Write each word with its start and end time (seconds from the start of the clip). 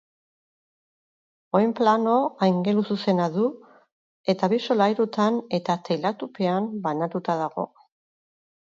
Oinplano 1.59 2.15
angeluzuzena 2.47 3.29
du 3.37 3.45
eta 4.35 4.51
bi 4.55 4.61
solairutan 4.67 5.41
eta 5.61 5.81
teilatupean 5.91 6.73
banatuta 6.89 7.43
dago. 7.47 7.73